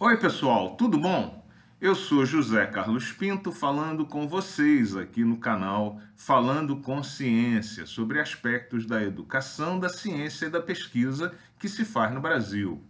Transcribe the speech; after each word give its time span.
Oi, 0.00 0.16
pessoal, 0.16 0.76
tudo 0.76 0.96
bom? 0.96 1.44
Eu 1.80 1.92
sou 1.92 2.24
José 2.24 2.64
Carlos 2.66 3.10
Pinto 3.10 3.50
falando 3.50 4.06
com 4.06 4.28
vocês 4.28 4.96
aqui 4.96 5.24
no 5.24 5.38
canal 5.38 6.00
Falando 6.14 6.76
com 6.76 7.02
Ciência 7.02 7.84
sobre 7.84 8.20
aspectos 8.20 8.86
da 8.86 9.02
educação, 9.02 9.76
da 9.76 9.88
ciência 9.88 10.46
e 10.46 10.50
da 10.50 10.62
pesquisa 10.62 11.34
que 11.58 11.68
se 11.68 11.84
faz 11.84 12.14
no 12.14 12.20
Brasil. 12.20 12.80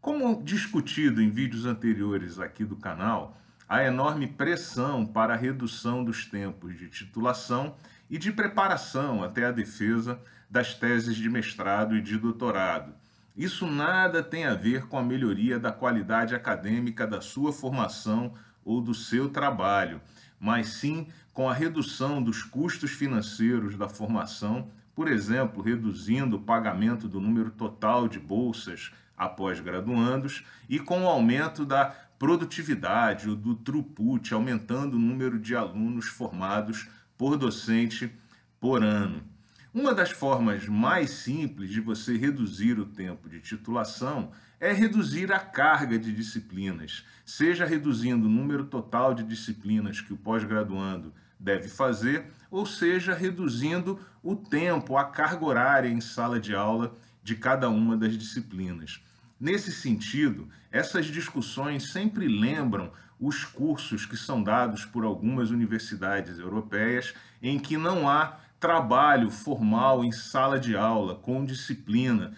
Como 0.00 0.42
discutido 0.42 1.20
em 1.20 1.28
vídeos 1.28 1.66
anteriores 1.66 2.40
aqui 2.40 2.64
do 2.64 2.76
canal, 2.76 3.38
a 3.68 3.84
enorme 3.84 4.26
pressão 4.26 5.04
para 5.04 5.34
a 5.34 5.36
redução 5.36 6.02
dos 6.02 6.24
tempos 6.24 6.78
de 6.78 6.88
titulação 6.88 7.76
e 8.08 8.16
de 8.16 8.32
preparação 8.32 9.22
até 9.22 9.44
a 9.44 9.52
defesa 9.52 10.18
das 10.48 10.72
teses 10.72 11.14
de 11.14 11.28
mestrado 11.28 11.94
e 11.94 12.00
de 12.00 12.16
doutorado. 12.16 12.94
Isso 13.38 13.68
nada 13.68 14.20
tem 14.20 14.46
a 14.46 14.54
ver 14.54 14.88
com 14.88 14.98
a 14.98 15.02
melhoria 15.02 15.60
da 15.60 15.70
qualidade 15.70 16.34
acadêmica 16.34 17.06
da 17.06 17.20
sua 17.20 17.52
formação 17.52 18.34
ou 18.64 18.80
do 18.80 18.92
seu 18.92 19.28
trabalho, 19.28 20.00
mas 20.40 20.70
sim 20.70 21.06
com 21.32 21.48
a 21.48 21.54
redução 21.54 22.20
dos 22.20 22.42
custos 22.42 22.90
financeiros 22.90 23.76
da 23.76 23.88
formação, 23.88 24.72
por 24.92 25.06
exemplo, 25.06 25.62
reduzindo 25.62 26.34
o 26.34 26.40
pagamento 26.40 27.06
do 27.06 27.20
número 27.20 27.52
total 27.52 28.08
de 28.08 28.18
bolsas 28.18 28.90
após 29.16 29.60
graduandos 29.60 30.44
e 30.68 30.80
com 30.80 31.04
o 31.04 31.08
aumento 31.08 31.64
da 31.64 31.94
produtividade 32.18 33.30
ou 33.30 33.36
do 33.36 33.54
throughput, 33.54 34.34
aumentando 34.34 34.96
o 34.96 35.00
número 35.00 35.38
de 35.38 35.54
alunos 35.54 36.06
formados 36.06 36.88
por 37.16 37.36
docente 37.36 38.12
por 38.58 38.82
ano. 38.82 39.37
Uma 39.72 39.94
das 39.94 40.10
formas 40.10 40.66
mais 40.66 41.10
simples 41.10 41.70
de 41.70 41.80
você 41.80 42.16
reduzir 42.16 42.78
o 42.78 42.86
tempo 42.86 43.28
de 43.28 43.38
titulação 43.38 44.32
é 44.58 44.72
reduzir 44.72 45.30
a 45.30 45.38
carga 45.38 45.98
de 45.98 46.10
disciplinas, 46.10 47.04
seja 47.24 47.66
reduzindo 47.66 48.26
o 48.26 48.30
número 48.30 48.64
total 48.64 49.12
de 49.12 49.22
disciplinas 49.22 50.00
que 50.00 50.12
o 50.12 50.16
pós-graduando 50.16 51.12
deve 51.38 51.68
fazer, 51.68 52.24
ou 52.50 52.64
seja, 52.64 53.12
reduzindo 53.12 54.00
o 54.22 54.34
tempo, 54.34 54.96
a 54.96 55.04
carga 55.04 55.44
horária 55.44 55.88
em 55.88 56.00
sala 56.00 56.40
de 56.40 56.54
aula 56.54 56.96
de 57.22 57.36
cada 57.36 57.68
uma 57.68 57.94
das 57.94 58.16
disciplinas. 58.16 59.02
Nesse 59.38 59.70
sentido, 59.70 60.48
essas 60.72 61.06
discussões 61.06 61.92
sempre 61.92 62.26
lembram 62.26 62.90
os 63.20 63.44
cursos 63.44 64.06
que 64.06 64.16
são 64.16 64.42
dados 64.42 64.86
por 64.86 65.04
algumas 65.04 65.50
universidades 65.50 66.38
europeias 66.38 67.14
em 67.42 67.58
que 67.58 67.76
não 67.76 68.08
há 68.08 68.38
trabalho 68.60 69.30
formal 69.30 70.04
em 70.04 70.10
sala 70.10 70.58
de 70.58 70.76
aula, 70.76 71.14
com 71.14 71.44
disciplina, 71.44 72.32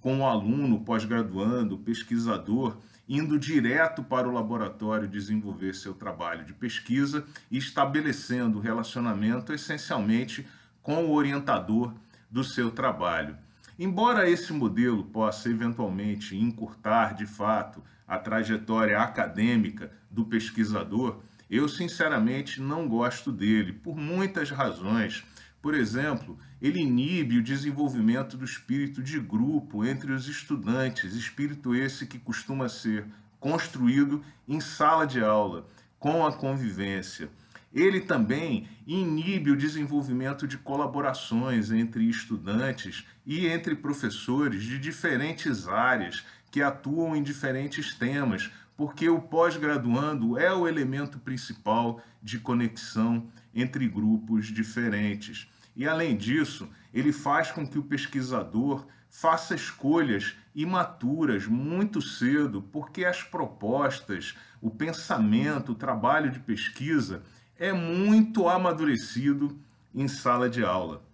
com 0.00 0.20
o 0.20 0.26
aluno 0.26 0.80
pós-graduando, 0.80 1.78
pesquisador, 1.78 2.76
indo 3.08 3.38
direto 3.38 4.02
para 4.02 4.28
o 4.28 4.32
laboratório 4.32 5.08
desenvolver 5.08 5.74
seu 5.74 5.94
trabalho 5.94 6.44
de 6.44 6.52
pesquisa 6.52 7.24
e 7.50 7.58
estabelecendo 7.58 8.60
relacionamento 8.60 9.52
essencialmente 9.52 10.46
com 10.82 11.04
o 11.04 11.12
orientador 11.12 11.92
do 12.30 12.42
seu 12.42 12.70
trabalho. 12.70 13.36
Embora 13.78 14.28
esse 14.28 14.52
modelo 14.52 15.04
possa 15.04 15.48
eventualmente 15.48 16.36
encurtar 16.36 17.14
de 17.14 17.26
fato 17.26 17.82
a 18.06 18.18
trajetória 18.18 18.98
acadêmica 18.98 19.90
do 20.10 20.24
pesquisador, 20.24 21.20
eu 21.50 21.68
sinceramente 21.68 22.60
não 22.60 22.88
gosto 22.88 23.30
dele, 23.30 23.72
por 23.72 23.96
muitas 23.96 24.50
razões. 24.50 25.24
Por 25.62 25.74
exemplo, 25.74 26.36
ele 26.60 26.80
inibe 26.80 27.38
o 27.38 27.42
desenvolvimento 27.42 28.36
do 28.36 28.44
espírito 28.44 29.00
de 29.00 29.20
grupo 29.20 29.84
entre 29.84 30.12
os 30.12 30.26
estudantes, 30.26 31.14
espírito 31.14 31.72
esse 31.72 32.04
que 32.04 32.18
costuma 32.18 32.68
ser 32.68 33.06
construído 33.38 34.24
em 34.48 34.58
sala 34.58 35.06
de 35.06 35.22
aula, 35.22 35.68
com 36.00 36.26
a 36.26 36.32
convivência. 36.32 37.30
Ele 37.72 38.00
também 38.00 38.68
inibe 38.84 39.52
o 39.52 39.56
desenvolvimento 39.56 40.48
de 40.48 40.58
colaborações 40.58 41.70
entre 41.70 42.08
estudantes 42.08 43.06
e 43.24 43.46
entre 43.46 43.76
professores 43.76 44.64
de 44.64 44.78
diferentes 44.78 45.68
áreas 45.68 46.24
que 46.50 46.60
atuam 46.60 47.16
em 47.16 47.22
diferentes 47.22 47.94
temas, 47.94 48.50
porque 48.82 49.08
o 49.08 49.20
pós-graduando 49.20 50.36
é 50.36 50.52
o 50.52 50.66
elemento 50.66 51.16
principal 51.20 52.02
de 52.20 52.40
conexão 52.40 53.28
entre 53.54 53.86
grupos 53.86 54.46
diferentes. 54.46 55.48
E 55.76 55.86
além 55.86 56.16
disso, 56.16 56.68
ele 56.92 57.12
faz 57.12 57.52
com 57.52 57.64
que 57.64 57.78
o 57.78 57.84
pesquisador 57.84 58.84
faça 59.08 59.54
escolhas 59.54 60.36
imaturas 60.52 61.46
muito 61.46 62.02
cedo, 62.02 62.60
porque 62.60 63.04
as 63.04 63.22
propostas, 63.22 64.34
o 64.60 64.68
pensamento, 64.68 65.70
o 65.70 65.76
trabalho 65.76 66.32
de 66.32 66.40
pesquisa 66.40 67.22
é 67.56 67.72
muito 67.72 68.48
amadurecido 68.48 69.56
em 69.94 70.08
sala 70.08 70.50
de 70.50 70.64
aula. 70.64 71.04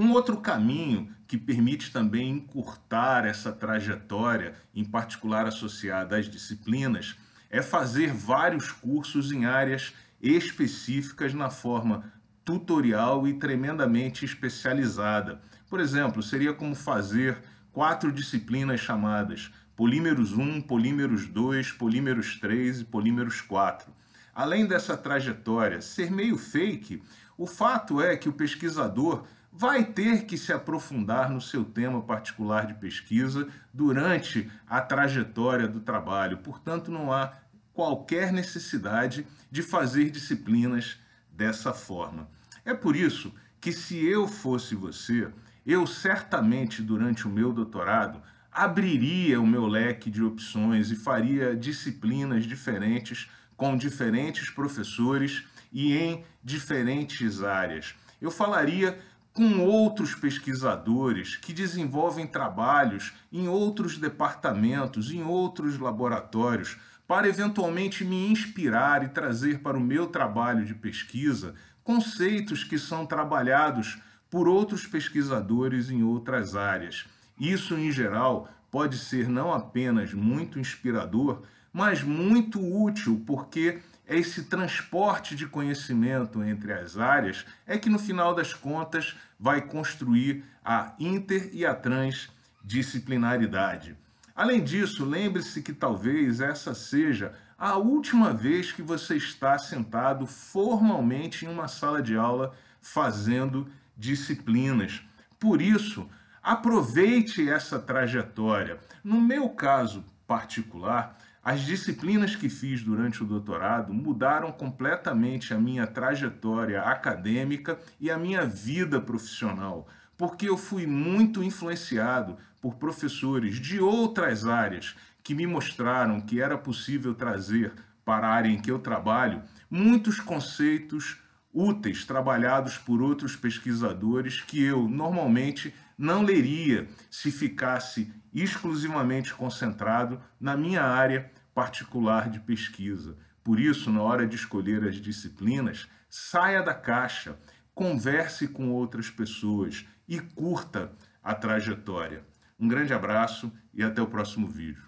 Um 0.00 0.12
outro 0.12 0.36
caminho 0.36 1.12
que 1.26 1.36
permite 1.36 1.90
também 1.90 2.30
encurtar 2.30 3.26
essa 3.26 3.50
trajetória, 3.50 4.54
em 4.72 4.84
particular 4.84 5.44
associada 5.44 6.16
às 6.16 6.30
disciplinas, 6.30 7.16
é 7.50 7.60
fazer 7.60 8.12
vários 8.12 8.70
cursos 8.70 9.32
em 9.32 9.44
áreas 9.44 9.92
específicas 10.22 11.34
na 11.34 11.50
forma 11.50 12.12
tutorial 12.44 13.26
e 13.26 13.34
tremendamente 13.34 14.24
especializada. 14.24 15.42
Por 15.68 15.80
exemplo, 15.80 16.22
seria 16.22 16.54
como 16.54 16.76
fazer 16.76 17.42
quatro 17.72 18.12
disciplinas 18.12 18.78
chamadas 18.78 19.50
polímeros 19.74 20.32
1, 20.32 20.60
polímeros 20.60 21.26
2, 21.26 21.72
polímeros 21.72 22.38
3 22.38 22.82
e 22.82 22.84
polímeros 22.84 23.40
4 23.40 23.92
além 24.38 24.66
dessa 24.66 24.96
trajetória 24.96 25.80
ser 25.80 26.12
meio 26.12 26.38
fake, 26.38 27.02
o 27.38 27.46
fato 27.46 28.02
é 28.02 28.16
que 28.16 28.28
o 28.28 28.32
pesquisador 28.32 29.24
vai 29.52 29.84
ter 29.84 30.26
que 30.26 30.36
se 30.36 30.52
aprofundar 30.52 31.30
no 31.30 31.40
seu 31.40 31.64
tema 31.64 32.02
particular 32.02 32.66
de 32.66 32.74
pesquisa 32.74 33.48
durante 33.72 34.50
a 34.68 34.80
trajetória 34.80 35.68
do 35.68 35.80
trabalho. 35.80 36.38
Portanto, 36.38 36.90
não 36.90 37.12
há 37.12 37.32
qualquer 37.72 38.32
necessidade 38.32 39.24
de 39.50 39.62
fazer 39.62 40.10
disciplinas 40.10 40.98
dessa 41.30 41.72
forma. 41.72 42.28
É 42.64 42.74
por 42.74 42.96
isso 42.96 43.32
que, 43.60 43.72
se 43.72 44.04
eu 44.04 44.26
fosse 44.26 44.74
você, 44.74 45.28
eu 45.64 45.86
certamente, 45.86 46.82
durante 46.82 47.26
o 47.26 47.30
meu 47.30 47.52
doutorado, 47.52 48.20
abriria 48.50 49.40
o 49.40 49.46
meu 49.46 49.66
leque 49.66 50.10
de 50.10 50.24
opções 50.24 50.90
e 50.90 50.96
faria 50.96 51.54
disciplinas 51.54 52.44
diferentes 52.44 53.30
com 53.56 53.76
diferentes 53.76 54.50
professores 54.50 55.44
e 55.72 55.96
em 55.96 56.24
diferentes 56.42 57.42
áreas. 57.42 57.94
Eu 58.20 58.30
falaria 58.30 58.98
com 59.32 59.60
outros 59.60 60.14
pesquisadores 60.14 61.36
que 61.36 61.52
desenvolvem 61.52 62.26
trabalhos 62.26 63.12
em 63.32 63.46
outros 63.46 63.96
departamentos, 63.96 65.12
em 65.12 65.22
outros 65.22 65.78
laboratórios, 65.78 66.76
para 67.06 67.28
eventualmente 67.28 68.04
me 68.04 68.28
inspirar 68.30 69.04
e 69.04 69.08
trazer 69.08 69.60
para 69.60 69.78
o 69.78 69.80
meu 69.80 70.08
trabalho 70.08 70.64
de 70.64 70.74
pesquisa 70.74 71.54
conceitos 71.84 72.64
que 72.64 72.78
são 72.78 73.06
trabalhados 73.06 73.98
por 74.28 74.46
outros 74.46 74.86
pesquisadores 74.86 75.88
em 75.90 76.02
outras 76.02 76.54
áreas. 76.54 77.06
Isso, 77.40 77.74
em 77.76 77.90
geral, 77.90 78.48
pode 78.70 78.98
ser 78.98 79.28
não 79.28 79.54
apenas 79.54 80.12
muito 80.12 80.58
inspirador, 80.58 81.42
mas 81.72 82.02
muito 82.02 82.60
útil, 82.60 83.22
porque 83.26 83.78
esse 84.08 84.44
transporte 84.44 85.36
de 85.36 85.46
conhecimento 85.46 86.42
entre 86.42 86.72
as 86.72 86.96
áreas 86.96 87.44
é 87.66 87.76
que, 87.76 87.90
no 87.90 87.98
final 87.98 88.34
das 88.34 88.54
contas, 88.54 89.14
vai 89.38 89.60
construir 89.60 90.42
a 90.64 90.94
inter 90.98 91.50
e 91.52 91.66
a 91.66 91.74
transdisciplinaridade. 91.74 93.94
Além 94.34 94.64
disso, 94.64 95.04
lembre-se 95.04 95.60
que 95.62 95.72
talvez 95.72 96.40
essa 96.40 96.74
seja 96.74 97.32
a 97.58 97.76
última 97.76 98.32
vez 98.32 98.72
que 98.72 98.82
você 98.82 99.16
está 99.16 99.58
sentado 99.58 100.26
formalmente 100.26 101.44
em 101.44 101.48
uma 101.48 101.68
sala 101.68 102.00
de 102.00 102.16
aula 102.16 102.54
fazendo 102.80 103.70
disciplinas. 103.96 105.02
Por 105.40 105.60
isso, 105.60 106.08
aproveite 106.42 107.48
essa 107.48 107.78
trajetória. 107.78 108.78
No 109.02 109.20
meu 109.20 109.48
caso 109.50 110.04
particular, 110.26 111.16
as 111.48 111.62
disciplinas 111.62 112.36
que 112.36 112.50
fiz 112.50 112.82
durante 112.82 113.22
o 113.22 113.26
doutorado 113.26 113.90
mudaram 113.94 114.52
completamente 114.52 115.54
a 115.54 115.58
minha 115.58 115.86
trajetória 115.86 116.82
acadêmica 116.82 117.78
e 117.98 118.10
a 118.10 118.18
minha 118.18 118.44
vida 118.44 119.00
profissional, 119.00 119.88
porque 120.14 120.46
eu 120.46 120.58
fui 120.58 120.86
muito 120.86 121.42
influenciado 121.42 122.36
por 122.60 122.74
professores 122.74 123.58
de 123.58 123.80
outras 123.80 124.46
áreas 124.46 124.94
que 125.22 125.34
me 125.34 125.46
mostraram 125.46 126.20
que 126.20 126.38
era 126.38 126.58
possível 126.58 127.14
trazer 127.14 127.72
para 128.04 128.28
a 128.28 128.34
área 128.34 128.50
em 128.50 128.60
que 128.60 128.70
eu 128.70 128.78
trabalho 128.78 129.42
muitos 129.70 130.20
conceitos 130.20 131.16
úteis 131.50 132.04
trabalhados 132.04 132.76
por 132.76 133.00
outros 133.00 133.36
pesquisadores 133.36 134.42
que 134.42 134.62
eu 134.62 134.86
normalmente 134.86 135.72
não 135.96 136.22
leria 136.22 136.86
se 137.10 137.30
ficasse 137.30 138.12
exclusivamente 138.34 139.32
concentrado 139.32 140.20
na 140.38 140.54
minha 140.56 140.82
área 140.82 141.30
particular 141.58 142.30
de 142.30 142.38
pesquisa. 142.38 143.16
Por 143.42 143.58
isso, 143.58 143.90
na 143.90 144.00
hora 144.00 144.24
de 144.28 144.36
escolher 144.36 144.84
as 144.84 144.94
disciplinas, 144.94 145.88
saia 146.08 146.62
da 146.62 146.72
caixa, 146.72 147.36
converse 147.74 148.46
com 148.46 148.70
outras 148.70 149.10
pessoas 149.10 149.84
e 150.06 150.20
curta 150.20 150.92
a 151.20 151.34
trajetória. 151.34 152.22
Um 152.60 152.68
grande 152.68 152.94
abraço 152.94 153.52
e 153.74 153.82
até 153.82 154.00
o 154.00 154.06
próximo 154.06 154.46
vídeo. 154.46 154.87